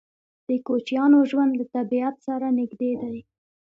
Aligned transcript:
د 0.47 0.49
کوچیانو 0.67 1.19
ژوند 1.29 1.51
له 1.59 1.65
طبیعت 1.75 2.15
سره 2.27 2.47
نږدې 2.59 2.91
دی. 3.01 3.17